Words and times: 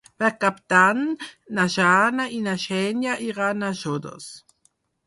Per 0.21 0.29
Cap 0.43 0.55
d'Any 0.73 1.03
na 1.59 1.67
Jana 1.75 2.27
i 2.39 2.43
na 2.49 2.57
Xènia 2.67 3.21
iran 3.31 3.71
a 3.71 3.73
Xodos. 3.85 4.37